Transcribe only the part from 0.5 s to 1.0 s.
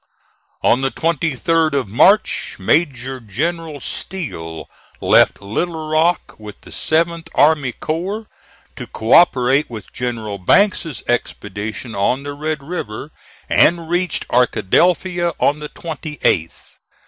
On the